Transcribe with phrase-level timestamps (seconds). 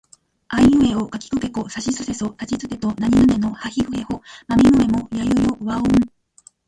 [0.47, 5.83] あいうえおかきくけこさしすせそたちつてとなにぬねのはひふへほまみむめもやゆよわをん